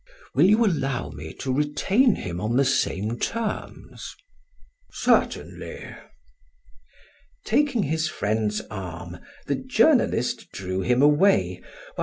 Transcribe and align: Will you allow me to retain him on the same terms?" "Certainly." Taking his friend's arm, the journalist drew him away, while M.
Will 0.33 0.47
you 0.49 0.65
allow 0.65 1.09
me 1.11 1.31
to 1.35 1.53
retain 1.53 2.15
him 2.15 2.41
on 2.41 2.57
the 2.57 2.65
same 2.65 3.19
terms?" 3.19 4.15
"Certainly." 4.91 5.95
Taking 7.45 7.83
his 7.83 8.09
friend's 8.09 8.61
arm, 8.61 9.19
the 9.45 9.53
journalist 9.53 10.49
drew 10.51 10.81
him 10.81 11.03
away, 11.03 11.61
while 11.93 11.99
M. 11.99 11.99